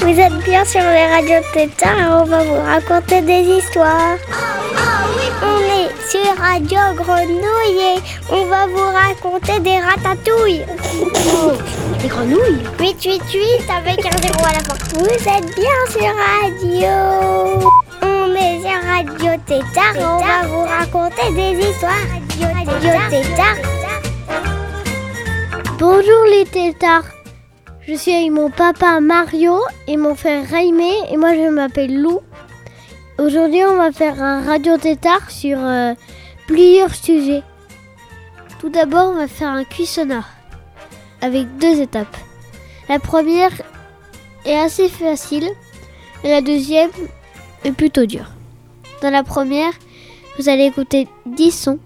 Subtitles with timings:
[0.00, 4.16] Vous êtes bien sur les radios Tétard et on va vous raconter des histoires.
[5.42, 8.00] On est sur Radio Grenouille et
[8.30, 10.64] on va vous raconter des ratatouilles.
[12.00, 14.74] Des grenouilles 888 avec un zéro à la fin.
[14.94, 17.87] Vous êtes bien sur Radio.
[18.98, 21.92] Radio Tétard on va vous raconter des histoires.
[22.66, 23.56] Radio Tétard.
[25.78, 27.04] Bonjour les tétards.
[27.86, 32.18] Je suis avec mon papa Mario et mon frère Raimé et moi je m'appelle Lou.
[33.20, 35.94] Aujourd'hui on va faire un radio tétard sur euh,
[36.48, 37.44] plusieurs sujets.
[38.58, 40.28] Tout d'abord on va faire un quiz sonore
[41.20, 42.16] avec deux étapes.
[42.88, 43.52] La première
[44.44, 45.48] est assez facile
[46.24, 46.90] et la deuxième
[47.64, 48.32] est plutôt dure.
[49.02, 49.72] Dans la première,
[50.38, 51.78] vous allez écouter 10 sons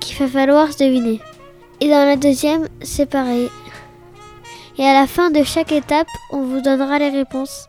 [0.00, 1.20] qu'il va falloir se deviner.
[1.80, 3.48] Et dans la deuxième, c'est pareil.
[4.78, 7.68] Et à la fin de chaque étape, on vous donnera les réponses.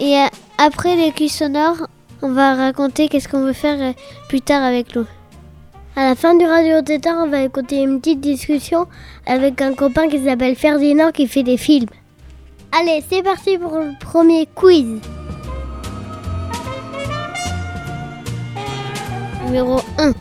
[0.00, 0.16] Et
[0.58, 1.86] après les quiz sonores,
[2.22, 3.92] on va raconter qu'est-ce qu'on veut faire euh,
[4.28, 5.06] plus tard avec nous.
[5.96, 8.86] À la fin du Radio Tétard, on va écouter une petite discussion
[9.26, 11.90] avec un copain qui s'appelle Ferdinand qui fait des films.
[12.72, 15.00] Allez, c'est parti pour le premier quiz.
[19.44, 20.14] Numéro 1.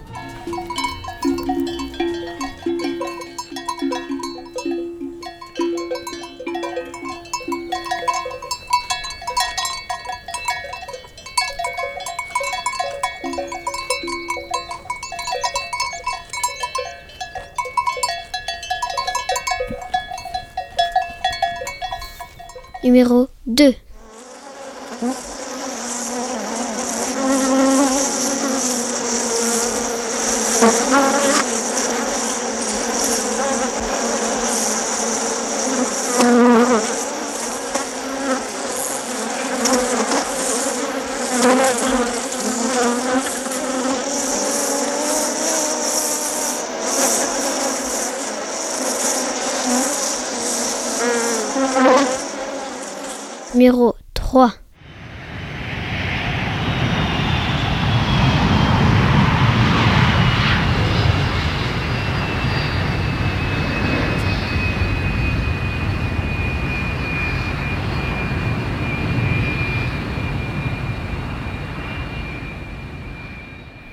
[22.83, 23.75] Numéro 2.
[53.53, 54.61] Numéro 3.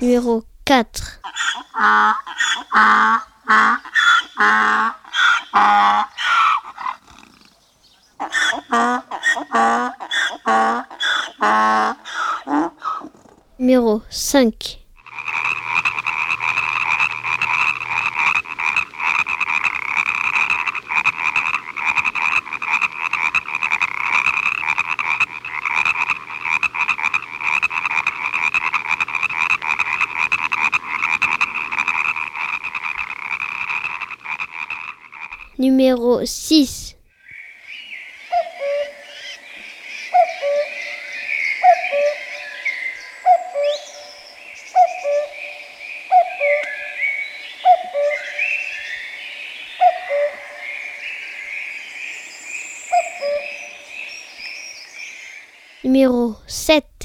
[0.00, 1.20] Numéro 4.
[13.58, 14.77] Numéro 5.
[35.78, 36.96] Numéro 6.
[55.84, 56.97] Numéro 7.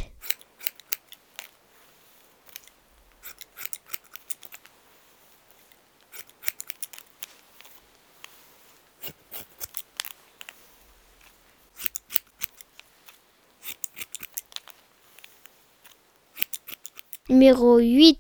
[17.44, 18.18] Numéro 8.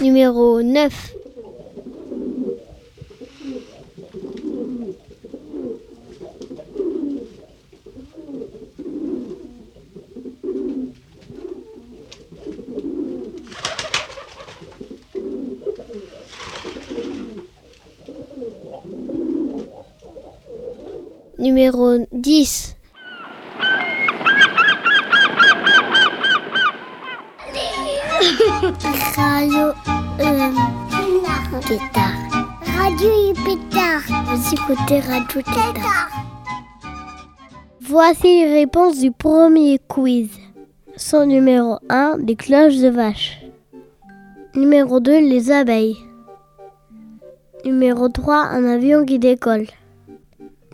[0.00, 1.21] Numéro 9.
[21.42, 22.76] Numéro 10.
[29.16, 29.72] Radio
[30.20, 30.52] euh,
[31.66, 32.14] Tétard.
[32.78, 34.02] Radio Pétard.
[34.26, 36.10] Vous écoutez Radio Tétard.
[37.80, 40.30] Voici les réponses du premier quiz.
[40.94, 43.40] Son numéro 1, des cloches de vache.
[44.54, 45.96] Numéro 2, les abeilles.
[47.64, 49.66] Numéro 3, un avion qui décolle.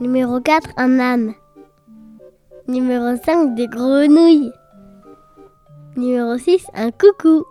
[0.01, 1.35] Numéro 4, un âne.
[2.69, 4.53] Numéro 5, des grenouilles.
[5.97, 7.45] Numéro 6, un coucou.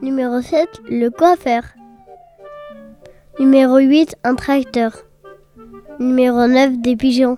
[0.00, 1.64] Numéro 7, le coiffeur.
[3.38, 4.92] Numéro 8, un tracteur.
[5.98, 7.36] Numéro 9, des pigeons.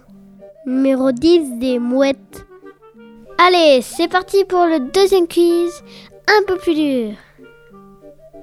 [0.66, 2.46] Numéro 10, des mouettes.
[3.38, 5.82] Allez, c'est parti pour le deuxième quiz,
[6.28, 7.16] un peu plus dur.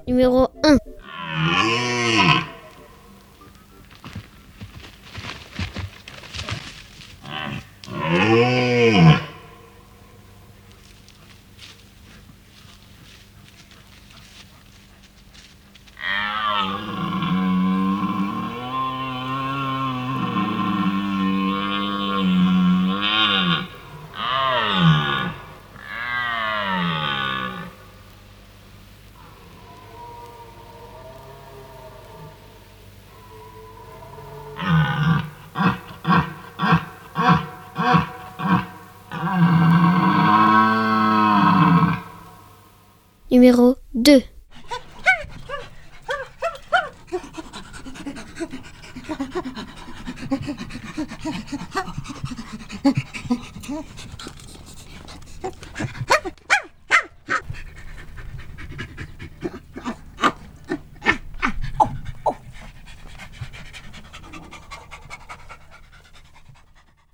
[0.07, 0.77] Numéro 1.
[8.07, 9.26] Mm.
[43.37, 44.23] Numéro 2.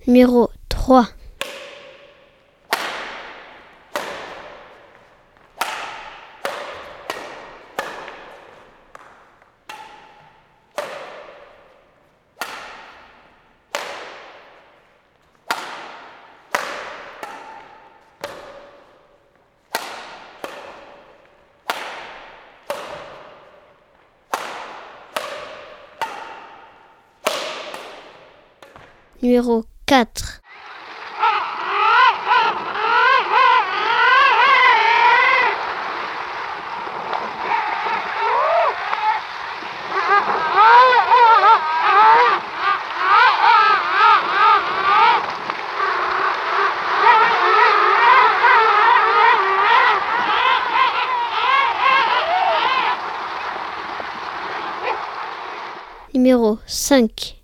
[0.07, 1.05] Numéro 3.
[29.23, 30.41] Numéro 4.
[56.13, 57.42] Numéro 5.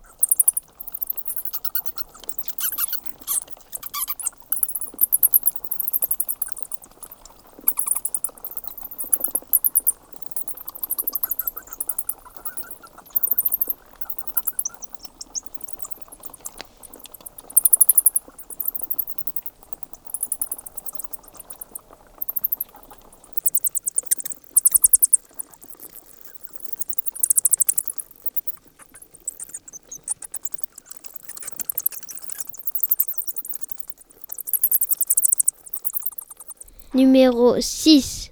[37.00, 38.30] Numéro 6.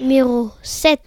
[0.00, 1.00] Numéro 7.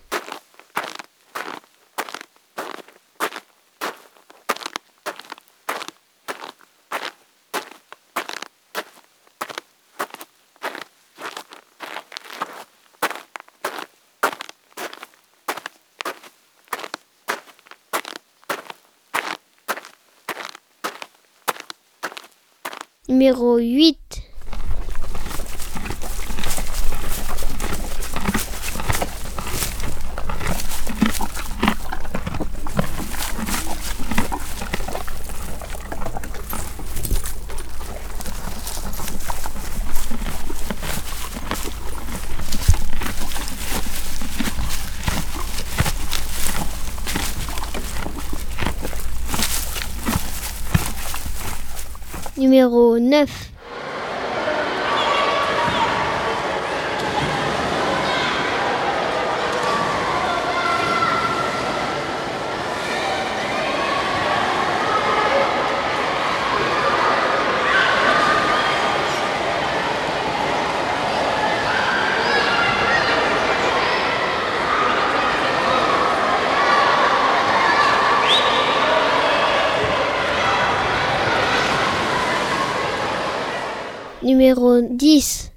[23.23, 24.02] Numéro 8.
[52.53, 53.52] Numéro 9.
[84.53, 85.51] numéro 10.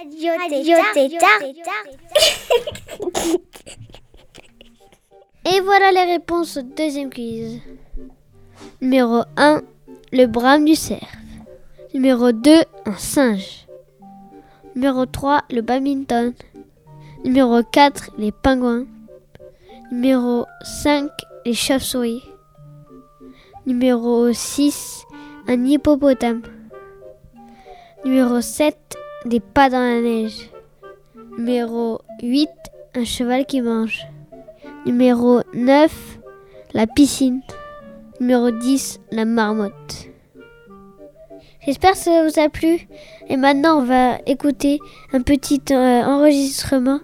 [5.44, 7.60] Et voilà les réponses au deuxième quiz.
[8.80, 9.60] Numéro 1,
[10.12, 11.06] le brame du cerf.
[11.94, 12.50] Numéro 2,
[12.84, 13.68] un singe.
[14.74, 16.34] Numéro 3, le badminton.
[17.24, 18.86] Numéro 4, les pingouins.
[19.90, 21.10] Numéro 5,
[21.46, 22.22] les chauves-souris.
[23.66, 25.04] Numéro 6,
[25.46, 26.42] un hippopotame.
[28.04, 28.76] Numéro 7,
[29.24, 30.50] des pas dans la neige.
[31.38, 32.50] Numéro 8,
[32.96, 34.06] un cheval qui mange.
[34.84, 36.18] Numéro 9,
[36.74, 37.40] la piscine.
[38.20, 40.08] Numéro 10, la marmotte.
[41.64, 42.86] J'espère que ça vous a plu.
[43.28, 44.80] Et maintenant, on va écouter
[45.14, 47.00] un petit euh, enregistrement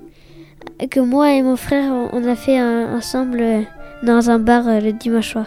[0.90, 3.62] que moi et mon frère, on a fait euh, ensemble euh,
[4.02, 5.47] dans un bar le dimanche soir.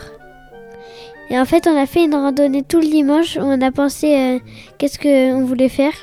[1.30, 3.38] Et en fait, on a fait une randonnée tout le dimanche.
[3.38, 4.42] On a pensé
[4.78, 5.94] qu'est-ce qu'on voulait faire.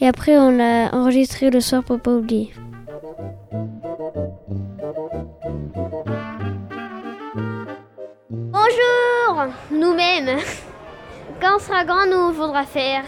[0.00, 2.52] Et après, on l'a enregistré le soir pour pas oublier.
[8.30, 10.38] Bonjour Nous-mêmes
[11.40, 13.04] Quand on sera grand, nous faudra faire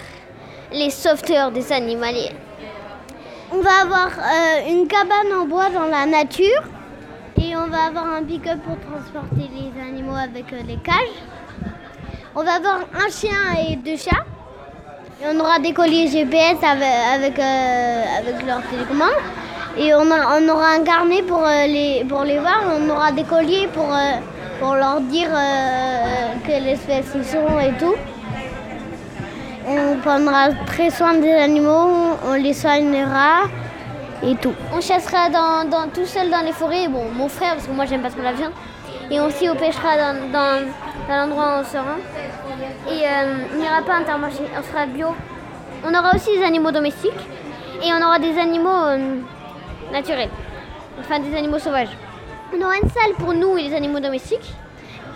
[0.73, 2.31] les sauveteurs des animaliers.
[3.57, 6.63] On va avoir euh, une cabane en bois dans la nature
[7.41, 11.17] et on va avoir un pick-up pour transporter les animaux avec euh, les cages.
[12.35, 14.27] On va avoir un chien et deux chats.
[15.23, 19.09] Et on aura des colliers GPS avec, euh, avec, leur télécommande.
[19.79, 20.03] Et on,
[20.51, 22.63] aura un carnet pour, les, pour voir.
[22.79, 23.89] On aura des colliers pour
[24.59, 25.29] pour leur dire
[26.47, 27.95] quelle espèce ils sont et tout.
[29.69, 33.49] On prendra très soin des animaux, on les soignera
[34.23, 34.55] et tout.
[34.73, 35.29] On chassera
[35.93, 38.33] tout seul dans les forêts, bon mon frère parce que moi j'aime pas trop la
[38.33, 38.53] viande.
[39.11, 39.97] Et aussi on pêchera
[40.33, 40.67] dans,
[41.09, 41.97] l'endroit où on sera.
[42.89, 45.09] Et euh, on n'ira pas intermarché, on sera bio.
[45.85, 47.27] On aura aussi des animaux domestiques
[47.83, 49.17] et on aura des animaux euh,
[49.93, 50.31] naturels,
[51.01, 51.97] enfin des animaux sauvages.
[52.57, 54.55] On aura une salle pour nous et les animaux domestiques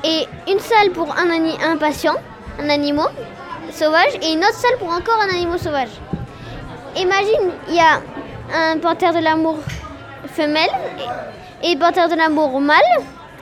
[0.03, 2.17] et une salle pour un, un patient,
[2.61, 3.11] un animal
[3.73, 5.91] sauvage et une autre salle pour encore un animal sauvage.
[6.97, 8.01] Imagine, il y a
[8.55, 9.59] un panthère de l'amour
[10.29, 10.71] femelle
[11.63, 12.79] et, et panthère de l'amour mâle.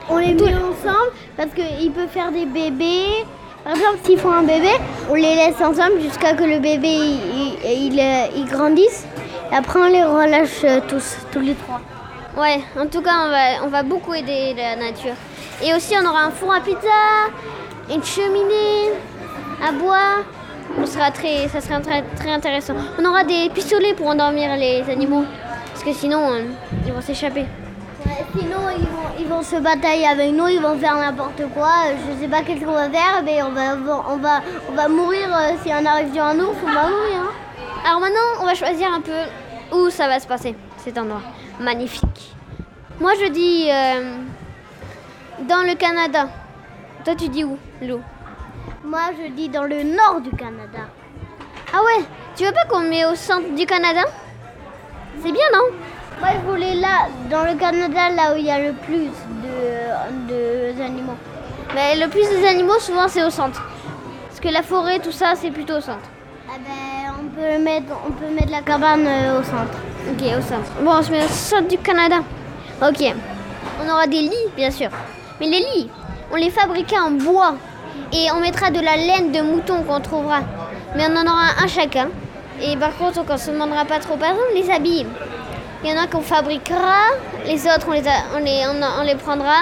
[0.09, 3.25] On les met ensemble parce qu'il peut faire des bébés.
[3.63, 4.71] Par exemple, s'ils font un bébé,
[5.09, 7.99] on les laisse ensemble jusqu'à que le bébé il,
[8.35, 9.05] il, grandisse.
[9.51, 11.81] Et après, on les relâche tous, tous les trois.
[12.37, 15.13] Ouais, en tout cas, on va, on va beaucoup aider la nature.
[15.63, 16.87] Et aussi, on aura un four à pizza,
[17.93, 18.91] une cheminée
[19.61, 20.23] à bois.
[20.85, 22.75] sera très, ça sera très, très intéressant.
[22.99, 25.25] On aura des pistolets pour endormir les animaux.
[25.71, 26.41] Parce que sinon, euh,
[26.85, 27.45] ils vont s'échapper.
[28.37, 31.71] sinon, ils vont, ils vont se batailler avec nous, ils vont faire n'importe quoi.
[31.95, 33.77] Je sais pas qu'est-ce qu'on va faire, mais on va,
[34.09, 37.21] on va, on va mourir euh, si on arrive sur un ours, on va mourir.
[37.21, 37.85] Hein.
[37.85, 41.21] Alors maintenant, on va choisir un peu où ça va se passer, cet endroit
[41.59, 42.35] magnifique.
[42.99, 44.17] Moi, je dis euh,
[45.47, 46.27] dans le Canada.
[47.05, 48.01] Toi, tu dis où, Lou?
[48.83, 50.87] Moi, je dis dans le nord du Canada.
[51.73, 52.03] Ah ouais
[52.35, 54.01] Tu veux pas qu'on met au centre du Canada?
[55.21, 55.65] C'est bien, non?
[56.19, 59.09] Moi, je voulais là, dans le Canada, là où il y a le plus
[59.43, 61.17] de, de animaux.
[61.75, 63.61] Mais le plus des animaux, souvent, c'est au centre.
[64.27, 66.09] Parce que la forêt, tout ça, c'est plutôt au centre.
[66.49, 69.77] Ah ben, on peut mettre, on peut mettre la cabane euh, au centre.
[70.09, 70.71] Ok, au centre.
[70.81, 72.17] Bon, on se met au centre du Canada.
[72.81, 73.13] Ok.
[73.83, 74.89] On aura des lits, bien sûr.
[75.39, 75.89] Mais les lits,
[76.31, 77.55] on les fabriquera en bois.
[78.13, 80.39] Et on mettra de la laine de mouton qu'on trouvera.
[80.95, 82.09] Mais on en aura un chacun.
[82.61, 84.17] Et par contre, on ne se demandera pas trop.
[84.17, 85.05] Par exemple, les habits.
[85.83, 87.13] Il y en a qu'on fabriquera.
[87.45, 88.01] Les autres, on les,
[88.35, 88.63] on les,
[88.99, 89.61] on, les prendra.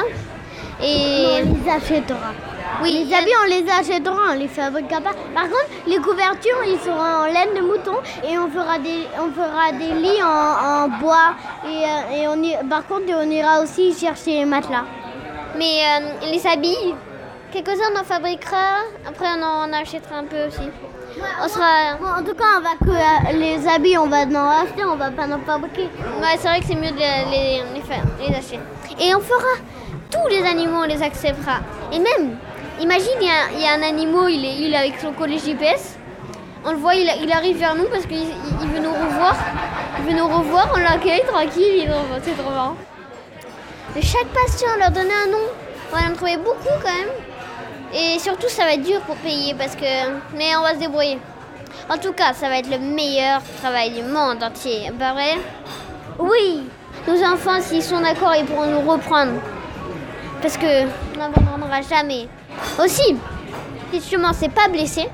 [0.81, 2.33] Et on les achètera.
[2.81, 5.13] Oui, les habits, on les achètera, on les fabriquera pas.
[5.33, 9.31] Par contre, les couvertures, ils seront en laine de mouton et on fera des, on
[9.31, 11.35] fera des lits en, bois.
[11.65, 14.85] Et, euh, et on y, par contre, on ira aussi chercher les matelas.
[15.57, 16.93] Mais euh, les habits,
[17.51, 20.69] quelques-uns on en fabriquera, après on en, achètera un peu aussi.
[21.43, 21.95] on sera...
[22.19, 25.11] en tout cas, on va que euh, les habits, on va en acheter, on va
[25.11, 25.89] pas en fabriquer.
[26.21, 28.59] Ouais, c'est vrai que c'est mieux de les, les, faire, les acheter.
[28.99, 29.55] Et on fera
[30.11, 31.59] tous les animaux, on les acceptera.
[31.91, 32.37] Et même,
[32.79, 35.97] imagine, il y, a un animal, il est, il est avec son collier GPS.
[36.65, 39.35] On le voit, il, il arrive vers nous parce qu'il veut nous revoir.
[39.99, 41.89] Il veut nous revoir, on l'accueille tranquille,
[42.23, 42.75] c'est trop marrant
[44.01, 45.47] chaque patient, leur donner un nom.
[45.91, 47.09] On va en trouver beaucoup quand même.
[47.93, 49.85] Et surtout, ça va être dur pour payer parce que.
[50.35, 51.19] Mais on va se débrouiller.
[51.89, 54.91] En tout cas, ça va être le meilleur travail du monde entier.
[54.99, 55.37] Pas vrai?
[56.19, 56.63] Oui
[57.07, 59.39] Nos enfants, s'ils sont d'accord, ils pourront nous reprendre.
[60.41, 62.27] Parce que on n'abandonnera jamais.
[62.79, 63.15] Aussi,
[63.91, 65.07] si justement c'est pas blessé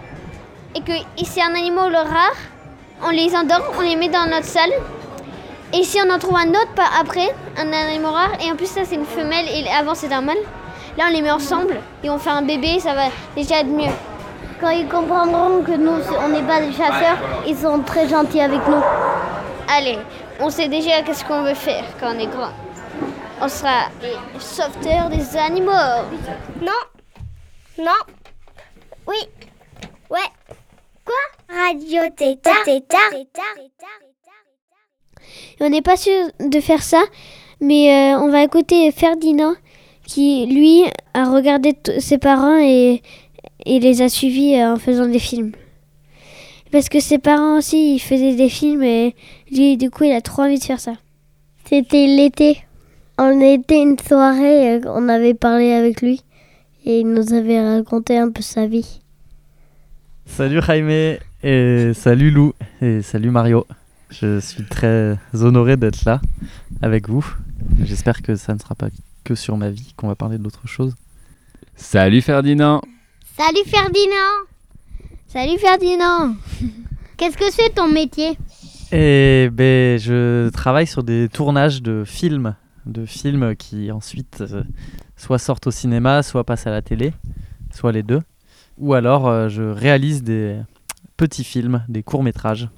[0.75, 2.35] et que c'est un animal rare,
[3.03, 4.71] on les endort, on les met dans notre salle.
[5.73, 8.81] Et si on en trouve un autre après, un animal rare, et en plus ça
[8.85, 10.37] c'est une femelle et avant c'est un mâle,
[10.97, 13.91] là on les met ensemble et on fait un bébé, ça va déjà être mieux.
[14.59, 18.65] Quand ils comprendront que nous on n'est pas des chasseurs, ils sont très gentils avec
[18.67, 18.81] nous.
[19.67, 19.97] Allez,
[20.39, 22.51] on sait déjà qu'est-ce qu'on veut faire quand on est grand.
[23.41, 25.71] On sera les sauveteurs des animaux.
[26.61, 26.71] Non.
[27.77, 27.91] Non.
[29.07, 29.17] Oui.
[30.09, 30.19] Ouais.
[31.03, 31.15] Quoi?
[31.49, 32.53] Radio Tétard.
[35.59, 37.03] On n'est pas sûr de faire ça,
[37.59, 39.55] mais euh, on va écouter Ferdinand
[40.05, 40.83] qui, lui,
[41.13, 43.01] a regardé ses parents et,
[43.65, 45.51] et les a suivis euh, en faisant des films.
[46.71, 49.15] Parce que ses parents aussi, ils faisaient des films et
[49.51, 50.93] lui, du coup, il a trop envie de faire ça.
[51.65, 52.63] C'était l'été.
[53.17, 56.21] On était une soirée, euh, on avait parlé avec lui
[56.85, 58.99] et il nous avait raconté un peu sa vie.
[60.25, 63.67] Salut Jaime et salut Lou et salut Mario.
[64.09, 66.21] Je suis très honoré d'être là
[66.81, 67.25] avec vous.
[67.83, 68.89] J'espère que ça ne sera pas
[69.23, 70.95] que sur ma vie, qu'on va parler d'autre chose.
[71.75, 72.81] Salut Ferdinand
[73.37, 74.47] Salut Ferdinand
[75.27, 76.35] Salut Ferdinand
[77.17, 78.37] Qu'est-ce que c'est ton métier?
[78.91, 84.63] Eh ben, je travaille sur des tournages de films, de films qui ensuite euh,
[85.15, 87.13] soit sortent au cinéma, soit passent à la télé,
[87.71, 88.21] soit les deux.
[88.77, 90.59] Ou alors euh, je réalise des
[91.17, 92.69] petits films, des courts-métrages.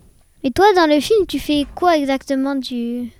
[0.43, 2.59] Et toi, dans le film, tu fais quoi exactement?
[2.59, 3.11] Tu...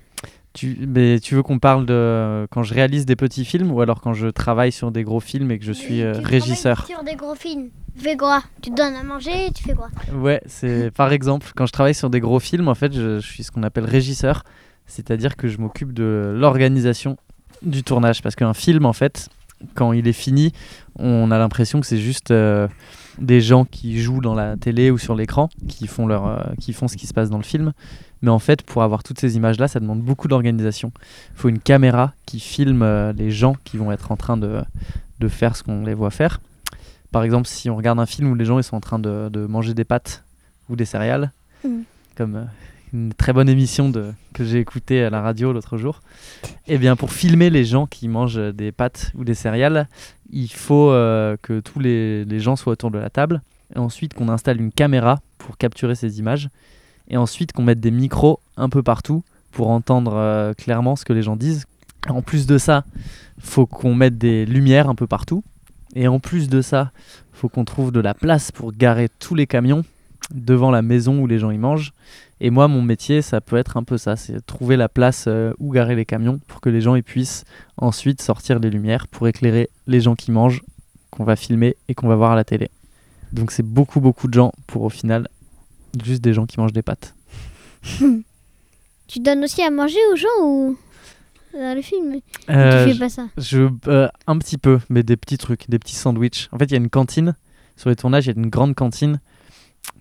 [0.56, 4.00] Tu, mais tu veux qu'on parle de quand je réalise des petits films ou alors
[4.00, 6.86] quand je travaille sur des gros films et que je suis euh, tu régisseur?
[6.86, 7.68] Sur des gros films.
[7.94, 8.42] Tu fais quoi?
[8.62, 9.50] Tu te donnes à manger?
[9.54, 9.88] Tu fais quoi?
[10.14, 13.26] Ouais, c'est par exemple quand je travaille sur des gros films, en fait, je, je
[13.26, 14.44] suis ce qu'on appelle régisseur,
[14.86, 17.18] c'est-à-dire que je m'occupe de l'organisation
[17.60, 18.22] du tournage.
[18.22, 19.28] Parce qu'un film, en fait,
[19.74, 20.52] quand il est fini,
[20.98, 22.66] on a l'impression que c'est juste euh,
[23.18, 26.72] des gens qui jouent dans la télé ou sur l'écran, qui font leur, euh, qui
[26.72, 27.72] font ce qui se passe dans le film.
[28.26, 30.92] Mais en fait, pour avoir toutes ces images-là, ça demande beaucoup d'organisation.
[31.34, 34.60] Il faut une caméra qui filme euh, les gens qui vont être en train de,
[35.20, 36.40] de faire ce qu'on les voit faire.
[37.12, 39.30] Par exemple, si on regarde un film où les gens ils sont en train de,
[39.30, 40.24] de manger des pâtes
[40.68, 41.30] ou des céréales,
[41.64, 41.82] Mm.
[42.16, 42.44] comme euh,
[42.92, 46.00] une très bonne émission de, que j'ai écoutée à la radio l'autre jour,
[46.66, 49.88] eh bien pour filmer les gens qui mangent des pâtes ou des céréales,
[50.30, 53.42] il faut euh, que tous les, les gens soient autour de la table,
[53.74, 56.48] et ensuite qu'on installe une caméra pour capturer ces images,
[57.08, 61.12] et ensuite qu'on mette des micros un peu partout pour entendre euh, clairement ce que
[61.12, 61.66] les gens disent.
[62.08, 62.84] En plus de ça,
[63.38, 65.42] faut qu'on mette des lumières un peu partout.
[65.94, 66.92] Et en plus de ça,
[67.32, 69.84] faut qu'on trouve de la place pour garer tous les camions
[70.30, 71.92] devant la maison où les gens y mangent.
[72.40, 75.54] Et moi, mon métier, ça peut être un peu ça, c'est trouver la place euh,
[75.58, 77.44] où garer les camions pour que les gens y puissent
[77.78, 80.62] ensuite sortir les lumières pour éclairer les gens qui mangent,
[81.10, 82.70] qu'on va filmer et qu'on va voir à la télé.
[83.32, 85.28] Donc c'est beaucoup beaucoup de gens pour au final
[86.04, 87.14] juste des gens qui mangent des pâtes.
[89.08, 90.76] Tu donnes aussi à manger aux gens ou
[91.54, 92.16] dans le film
[92.50, 93.28] Euh, Tu fais pas ça?
[93.38, 96.48] Je, euh, un petit peu, mais des petits trucs, des petits sandwichs.
[96.52, 97.36] En fait, il y a une cantine.
[97.76, 99.20] Sur les tournages, il y a une grande cantine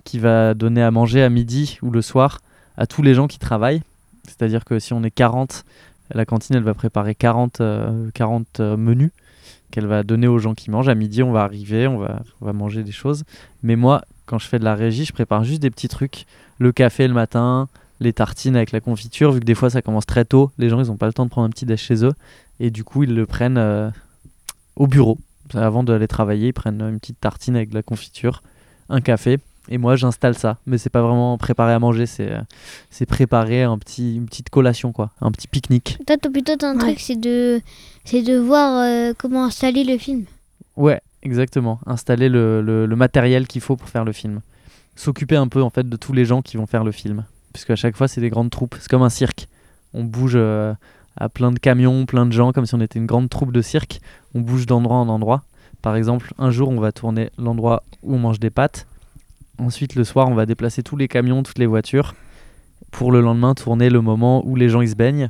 [0.06, 2.40] qui va donner à manger à midi ou le soir
[2.78, 3.84] à tous les gens qui travaillent.
[4.28, 5.66] C'est-à-dire que si on est 40,
[6.14, 9.12] la cantine, elle va préparer 40, euh, 40 euh, menus
[9.76, 10.88] qu'elle va donner aux gens qui mangent.
[10.88, 13.26] À midi, on va arriver, on va, va manger des choses.
[13.62, 16.26] Mais moi, quand je fais de la régie, je prépare juste des petits trucs.
[16.60, 17.68] Le café le matin,
[18.00, 20.82] les tartines avec la confiture, vu que des fois ça commence très tôt, les gens
[20.82, 22.14] ils n'ont pas le temps de prendre un petit déj chez eux,
[22.62, 23.90] et du coup ils le prennent euh,
[24.78, 25.18] au bureau.
[25.54, 28.42] Avant d'aller travailler, ils prennent une petite tartine avec de la confiture,
[28.90, 30.58] un café, et moi j'installe ça.
[30.66, 32.42] Mais c'est pas vraiment préparé à manger, c'est euh,
[32.90, 35.98] c'est préparer un petit, une petite collation, quoi, un petit pique-nique.
[36.08, 36.80] Toi, plutôt ton Ouais.
[36.80, 37.62] truc, c'est de,
[38.04, 40.26] c'est de voir euh, comment installer le film.
[40.76, 41.80] Ouais, exactement.
[41.86, 44.42] Installer le, le- le matériel qu'il faut pour faire le film.
[44.96, 47.26] S'occuper un peu en fait de tous les gens qui vont faire le film.
[47.54, 48.76] Puisque à chaque fois c'est des grandes troupes.
[48.80, 49.48] C'est comme un cirque.
[49.94, 50.74] On bouge euh,
[51.18, 53.62] à plein de camions, plein de gens, comme si on était une grande troupe de
[53.62, 54.02] cirque.
[54.34, 55.44] On bouge d'endroit en endroit.
[55.82, 58.88] Par exemple, un jour on va tourner l'endroit où on mange des pâtes.
[59.58, 62.14] Ensuite le soir on va déplacer tous les camions, toutes les voitures.
[62.92, 65.30] Pour le lendemain tourner le moment où les gens ils se baignent.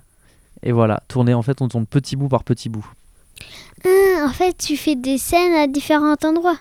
[0.64, 2.86] Et voilà, tourner en fait on tourne petit bout par petit bout.
[3.86, 6.58] Ah, en fait, tu fais des scènes à différents endroits.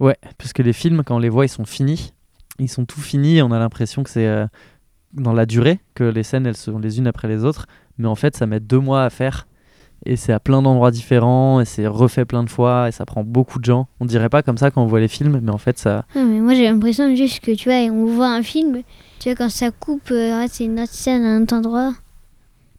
[0.00, 2.12] Ouais, parce que les films, quand on les voit, ils sont finis.
[2.58, 4.46] Ils sont tout finis on a l'impression que c'est euh,
[5.12, 7.66] dans la durée, que les scènes, elles sont les unes après les autres.
[7.98, 9.46] Mais en fait, ça met deux mois à faire.
[10.06, 13.24] Et c'est à plein d'endroits différents, et c'est refait plein de fois, et ça prend
[13.24, 13.88] beaucoup de gens.
[14.00, 16.04] On dirait pas comme ça quand on voit les films, mais en fait, ça.
[16.14, 18.82] Non, mais moi j'ai l'impression juste que tu vois, on voit un film,
[19.18, 21.94] tu vois, quand ça coupe, euh, c'est une autre scène à un autre endroit.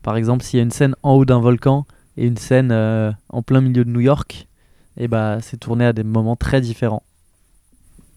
[0.03, 3.11] Par exemple, s'il y a une scène en haut d'un volcan et une scène euh,
[3.29, 4.47] en plein milieu de New York,
[4.97, 7.01] et bah, c'est tourné à des moments très différents.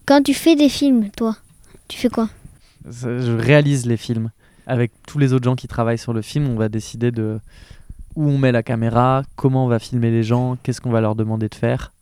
[0.05, 1.35] Quand tu fais des films, toi,
[1.87, 2.29] tu fais quoi?
[2.87, 4.29] Je réalise les films.
[4.67, 7.39] Avec tous les autres gens qui travaillent sur le film, on va décider de
[8.19, 11.15] où on met la caméra, comment on va filmer les gens, qu'est-ce qu'on va leur
[11.15, 11.93] demander de faire.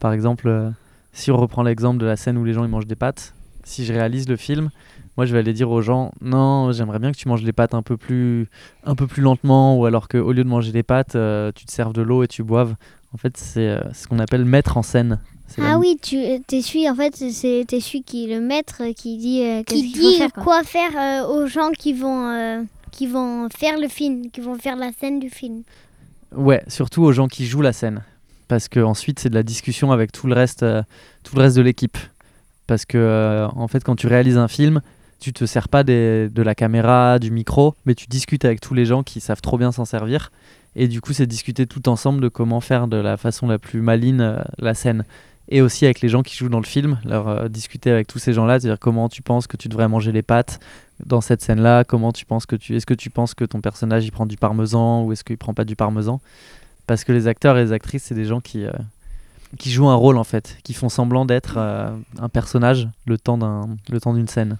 [0.00, 0.70] Par exemple, euh,
[1.12, 3.84] si on reprend l'exemple de la scène où les gens ils mangent des pâtes, si
[3.84, 4.70] je réalise le film,
[5.16, 7.74] moi je vais aller dire aux gens non, j'aimerais bien que tu manges les pâtes
[7.74, 8.48] un peu plus
[8.84, 11.70] un peu plus lentement ou alors qu'au lieu de manger les pâtes, euh, tu te
[11.70, 12.74] serves de l'eau et tu boives.
[13.14, 15.20] En fait, c'est euh, ce qu'on appelle mettre en scène.
[15.60, 19.42] Ah oui, tu es celui, en fait, c'est celui qui est le maître qui dit
[19.44, 20.32] euh, Qui faut faire.
[20.32, 20.42] quoi.
[20.42, 24.56] quoi faire euh, aux gens qui vont, euh, qui vont faire le film, qui vont
[24.56, 25.62] faire la scène du film.
[26.30, 28.02] Ouais, surtout aux gens qui jouent la scène.
[28.46, 30.82] Parce que ensuite c'est de la discussion avec tout le reste, euh,
[31.24, 31.98] tout le reste de l'équipe.
[32.66, 34.82] Parce que euh, en fait, quand tu réalises un film,
[35.18, 38.84] tu te sers pas de la caméra, du micro, mais tu discutes avec tous les
[38.84, 40.30] gens qui savent trop bien s'en servir.
[40.74, 43.82] Et du coup, c'est discuter tout ensemble de comment faire de la façon la plus
[43.82, 45.04] maligne euh, la scène.
[45.54, 48.18] Et aussi avec les gens qui jouent dans le film, leur euh, discuter avec tous
[48.18, 50.60] ces gens-là, c'est-à-dire comment tu penses que tu devrais manger les pâtes
[51.04, 54.06] dans cette scène-là, comment tu penses que tu, est-ce que tu penses que ton personnage
[54.06, 56.22] il prend du parmesan ou est-ce qu'il prend pas du parmesan?
[56.86, 58.72] Parce que les acteurs et les actrices, c'est des gens qui, euh,
[59.58, 63.36] qui jouent un rôle en fait, qui font semblant d'être euh, un personnage le temps
[63.36, 64.56] d'un le temps d'une scène.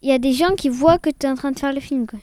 [0.00, 1.80] Il y a des gens qui voient que tu es en train de faire le
[1.80, 2.18] film, quoi.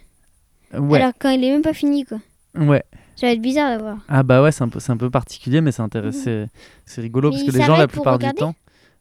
[0.79, 2.17] Ouais, Alors quand il est même pas fini, quoi.
[2.55, 2.83] ouais.
[3.19, 3.97] Ça va être bizarre à voir.
[4.07, 6.47] Ah bah ouais, c'est un peu, c'est un peu particulier, mais c'est intéressant, c'est-
[6.85, 8.55] c'est rigolo Mais parce que les gens la plupart du temps,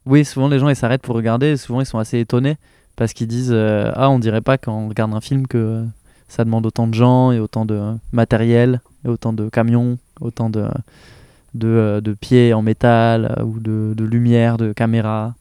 [0.07, 2.57] oui, souvent les gens ils s'arrêtent pour regarder, et souvent ils sont assez étonnés
[2.97, 5.85] parce qu'ils disent euh, ah on dirait pas quand on regarde un film que euh,
[6.29, 7.81] ça demande autant de gens et autant de
[8.13, 10.67] matériel et autant de camions, autant de
[11.55, 15.35] de, euh, de pieds en métal euh, ou de, de lumière, de caméra.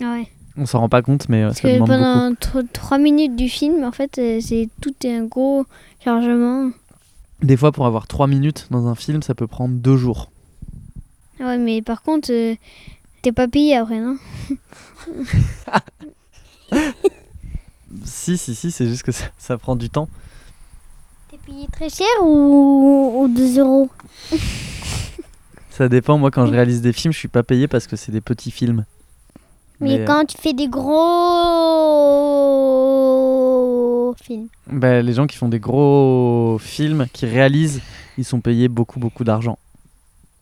[0.00, 0.28] Ah ouais.
[0.56, 2.02] On s'en rend pas compte, mais Parce ça que demande beaucoup.
[2.02, 5.64] pendant 3 minutes du film, en fait, c'est tout est un gros
[6.04, 6.70] chargement.
[7.42, 10.30] Des fois, pour avoir 3 minutes dans un film, ça peut prendre 2 jours.
[11.40, 12.54] Ouais, mais par contre, euh,
[13.22, 14.16] t'es pas payé après, non
[18.04, 20.08] Si, si, si, c'est juste que ça, ça prend du temps.
[21.30, 23.90] T'es payé très cher ou, ou 2 euros
[25.70, 26.18] Ça dépend.
[26.18, 28.50] Moi, quand je réalise des films, je suis pas payé parce que c'est des petits
[28.50, 28.84] films.
[29.80, 30.92] Mais, Mais, quand tu fais des gros
[34.20, 34.48] films.
[34.66, 37.80] bah, les gens qui font des gros films, qui réalisent,
[38.18, 39.58] ils sont payés beaucoup, beaucoup d'argent.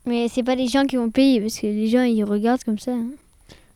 [0.05, 2.79] Mais c'est pas les gens qui vont payer, parce que les gens, ils regardent comme
[2.79, 2.91] ça.
[2.91, 3.05] hein.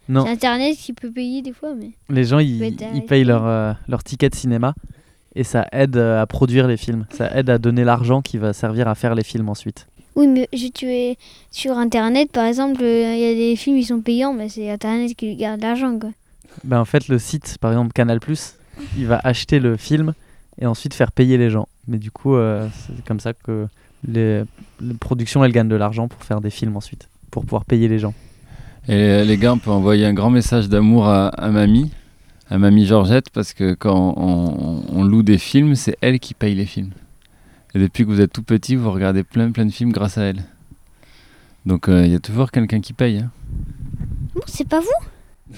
[0.07, 0.25] Non.
[0.25, 1.91] C'est Internet qui peut payer des fois, mais...
[2.09, 2.75] Les gens, ils,
[3.07, 4.75] payent leur, euh, leur ticket de cinéma
[5.35, 7.05] et ça aide euh, à produire les films.
[7.11, 9.87] Ça aide à donner l'argent qui va servir à faire les films ensuite.
[10.15, 11.17] Oui, mais je, tu es
[11.51, 14.69] sur Internet, par exemple, euh, il y a des films, ils sont payants, mais c'est
[14.69, 16.11] Internet qui garde l'argent, quoi.
[16.63, 18.19] Ben, en fait, le site, par exemple Canal+,
[18.97, 20.13] il va acheter le film
[20.59, 21.67] et ensuite faire payer les gens.
[21.87, 23.67] Mais du coup, euh, c'est comme ça que
[24.07, 24.43] les,
[24.81, 27.99] les productions, elles gagnent de l'argent pour faire des films ensuite, pour pouvoir payer les
[27.99, 28.13] gens.
[28.87, 31.91] Et euh, les gars, on peut envoyer un grand message d'amour à, à mamie,
[32.49, 36.53] à mamie Georgette, parce que quand on, on loue des films, c'est elle qui paye
[36.55, 36.91] les films.
[37.73, 40.23] Et depuis que vous êtes tout petit, vous regardez plein plein de films grâce à
[40.23, 40.43] elle.
[41.65, 43.17] Donc euh, il y a toujours quelqu'un qui paye.
[43.19, 43.31] hein.
[44.35, 45.55] Non, c'est pas vous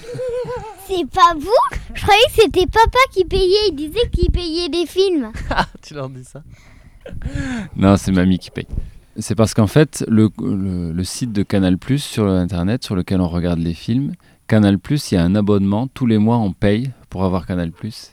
[0.88, 3.68] C'est pas vous Je croyais que c'était papa qui payait.
[3.70, 5.30] Il disait qu'il payait des films.
[5.82, 6.42] tu leur dis ça
[7.76, 8.66] Non, c'est mamie qui paye.
[9.18, 13.20] C'est parce qu'en fait, le, le- le site de Canal Plus sur Internet, sur lequel
[13.20, 14.12] on regarde les films,
[14.46, 15.88] Canal Plus, il y a un abonnement.
[15.88, 18.12] Tous les mois, on paye pour avoir Canal Plus.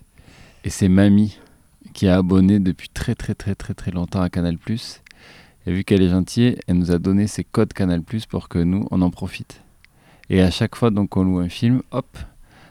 [0.64, 1.38] Et c'est mamie
[1.94, 5.02] qui est abonnée depuis très très très très très longtemps à Canal Plus.
[5.68, 8.60] Et vu qu'elle est gentille, elle nous a donné ses codes Canal Plus pour que
[8.60, 9.62] nous, on en profite.
[10.30, 12.08] Et à chaque fois donc qu'on loue un film, hop,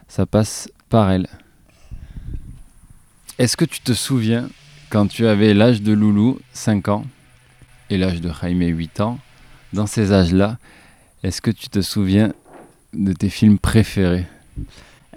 [0.07, 1.27] ça passe par elle.
[3.37, 4.47] Est-ce que tu te souviens
[4.89, 7.05] quand tu avais l'âge de Loulou, 5 ans,
[7.89, 9.19] et l'âge de Jaime, 8 ans,
[9.73, 10.57] dans ces âges-là,
[11.23, 12.33] est-ce que tu te souviens
[12.93, 14.25] de tes films préférés?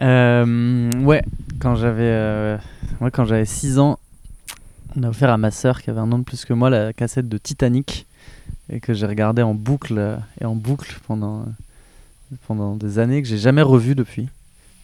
[0.03, 1.23] Euh, ouais,
[1.61, 2.59] quand j'avais euh,
[3.13, 3.99] quand j'avais 6 ans,
[4.97, 6.93] on a offert à ma sœur qui avait un an de plus que moi la
[6.93, 8.07] cassette de Titanic
[8.71, 11.47] et que j'ai regardé en boucle euh, et en boucle pendant
[12.47, 14.29] pendant des années que j'ai jamais revu depuis,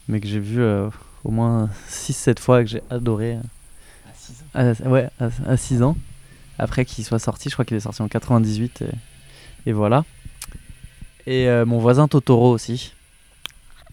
[0.08, 0.88] mais que j'ai vu euh,
[1.24, 3.38] au moins 6-7 fois et que j'ai adoré.
[4.54, 5.96] À 6 ans Ouais, à 6 ans.
[6.58, 8.86] Après qu'il soit sorti, je crois qu'il est sorti en 98 et,
[9.70, 10.04] et voilà.
[11.26, 12.92] Et euh, mon voisin Totoro aussi.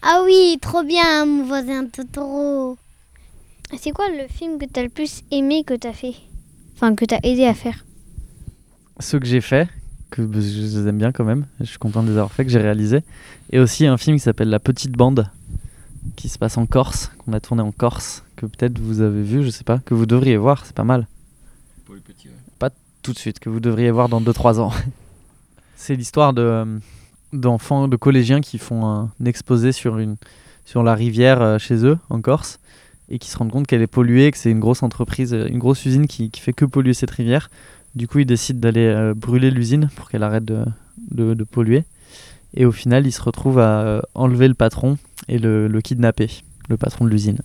[0.01, 2.77] Ah oui, trop bien, mon voisin Totoro.
[3.79, 6.15] C'est quoi le film que t'as le plus aimé que t'as fait?
[6.75, 7.85] Enfin, que t'as aidé à faire?
[8.99, 9.69] Ceux que j'ai fait,
[10.09, 10.27] que je
[10.79, 13.01] les aime bien quand même, je suis content de les avoir fait, que j'ai réalisé.
[13.51, 15.29] Et aussi un film qui s'appelle La Petite Bande,
[16.15, 19.43] qui se passe en Corse, qu'on a tourné en Corse, que peut-être vous avez vu,
[19.43, 21.07] je sais pas, que vous devriez voir, c'est pas mal.
[22.59, 22.69] Pas
[23.03, 24.71] tout de suite, que vous devriez voir dans 2-3 ans.
[25.75, 26.79] c'est l'histoire de, euh,
[27.33, 30.15] d'enfants, de collégiens qui font un exposé sur une,
[30.65, 32.59] sur la rivière euh, chez eux en Corse
[33.09, 35.59] et qui se rendent compte qu'elle est polluée, que c'est une grosse entreprise, euh, une
[35.59, 37.49] grosse usine qui, qui fait que polluer cette rivière.
[37.93, 40.63] Du coup, ils décident d'aller euh, brûler l'usine pour qu'elle arrête de,
[41.11, 41.83] de- de polluer.
[42.53, 46.29] Et au final, ils se retrouvent à enlever le patron et le, le kidnapper,
[46.69, 47.39] le patron de l'usine.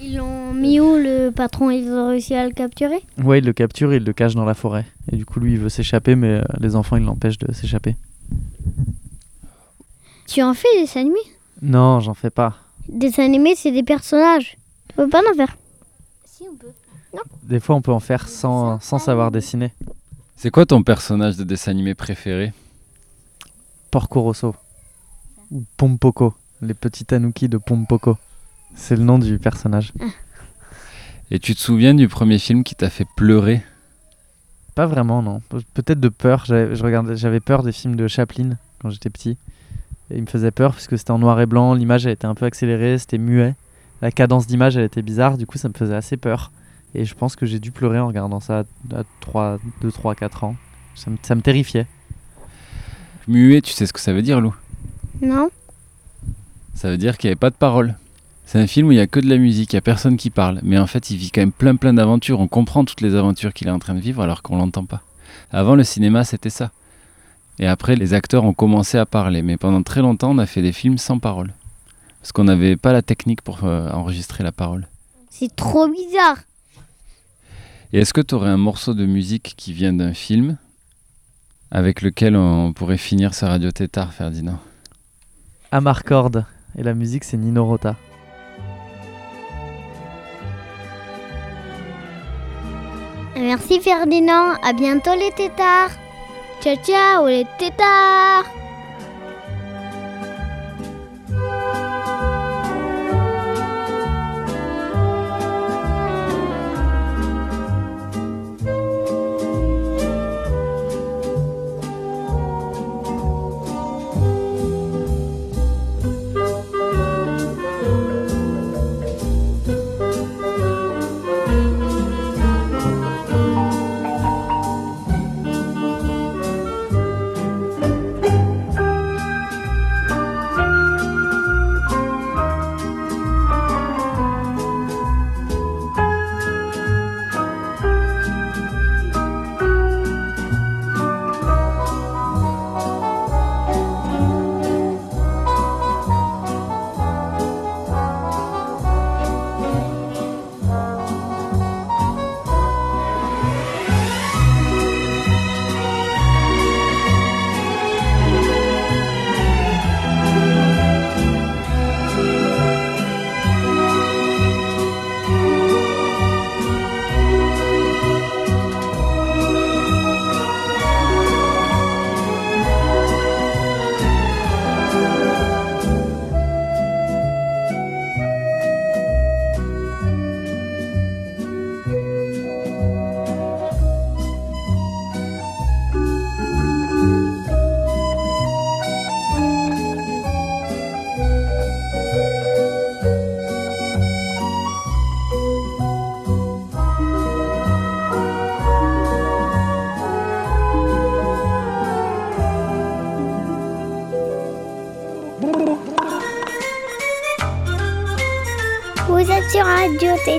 [0.00, 1.70] Ils l'ont mis où le patron?
[1.70, 3.02] Ils ont réussi à le capturer?
[3.18, 4.86] Ouais, il le capture et il le cache dans la forêt.
[5.12, 7.96] Et du coup, lui, il veut s'échapper, mais euh, les enfants, ils l'empêchent de s'échapper.
[10.26, 11.18] Tu en fais des dessins animés?
[11.60, 12.56] Non, j'en fais pas.
[12.88, 14.56] Des dessins animés, c'est des personnages.
[14.88, 15.56] Tu peux pas en faire?
[16.24, 16.72] Si, on peut.
[17.42, 19.72] Des fois, on peut en faire sans, sans savoir dessiner.
[20.36, 22.52] C'est quoi ton personnage de dessin animé préféré?
[23.90, 24.54] Porco Rosso.
[25.50, 26.32] Ou Pompoko.
[26.62, 28.18] Les petits tanuki de Pompoko.
[28.74, 29.92] C'est le nom du personnage.
[31.30, 33.62] Et tu te souviens du premier film qui t'a fait pleurer?
[34.74, 35.40] Pas vraiment, non.
[35.48, 36.44] Pe- Peut-être de peur.
[36.46, 39.36] J'avais je regardais- j'avais peur des films de Chaplin quand j'étais petit.
[40.10, 41.74] Et il me faisait peur parce que c'était en noir et blanc.
[41.74, 42.98] L'image, elle était un peu accélérée.
[42.98, 43.54] C'était muet.
[44.02, 45.38] La cadence d'image, elle était bizarre.
[45.38, 46.50] Du coup, ça me faisait assez peur.
[46.94, 50.44] Et je pense que j'ai dû pleurer en regardant ça à 3, 2, 3, 4
[50.44, 50.56] ans.
[50.96, 51.86] Ça me, ça me terrifiait.
[53.28, 54.54] Muet, tu sais ce que ça veut dire, Lou?
[55.22, 55.50] Non
[56.80, 57.94] Ça veut dire qu'il n'y avait pas de parole.
[58.46, 60.16] C'est un film où il n'y a que de la musique, il n'y a personne
[60.16, 60.60] qui parle.
[60.62, 62.40] Mais en fait, il vit quand même plein plein d'aventures.
[62.40, 65.02] On comprend toutes les aventures qu'il est en train de vivre alors qu'on l'entend pas.
[65.52, 66.70] Avant, le cinéma, c'était ça.
[67.58, 69.42] Et après, les acteurs ont commencé à parler.
[69.42, 71.52] Mais pendant très longtemps, on a fait des films sans parole.
[72.22, 74.88] Parce qu'on n'avait pas la technique pour euh, enregistrer la parole.
[75.28, 76.38] C'est trop bizarre.
[77.92, 80.56] Et est-ce que tu aurais un morceau de musique qui vient d'un film
[81.70, 84.58] avec lequel on pourrait finir ce radio tétard, Ferdinand?
[85.72, 86.46] Amarcord.
[86.78, 87.96] Et la musique, c'est Nino Rota.
[93.36, 95.92] Merci Ferdinand, à bientôt les tétards.
[96.60, 98.59] Ciao ciao les tétards.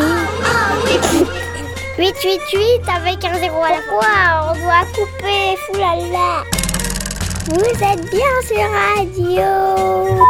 [2.02, 6.44] 888 avec un zéro à la fois, on doit couper, foulala.
[7.48, 10.26] Vous êtes bien sur Radio.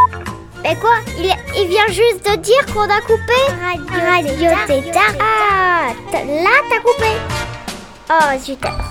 [0.63, 0.97] Mais quoi?
[1.17, 3.39] Il, il vient juste de dire qu'on a coupé
[3.91, 5.15] Radio Tétard.
[5.19, 7.11] Ah, t- là t'as coupé.
[8.09, 8.90] Oh alors.